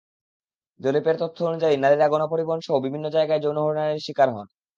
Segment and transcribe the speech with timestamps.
[0.79, 4.47] জরিপের তথ্য অনুযায়ী, নারীরা গণপরিবহনসহ বিভিন্ন জায়গায় যৌন হয়রানির শিকার হন।